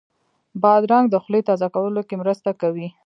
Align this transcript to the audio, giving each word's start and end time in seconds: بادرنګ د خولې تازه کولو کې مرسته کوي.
بادرنګ 0.61 1.05
د 1.09 1.15
خولې 1.23 1.41
تازه 1.49 1.67
کولو 1.75 2.01
کې 2.07 2.15
مرسته 2.21 2.49
کوي. 2.61 2.87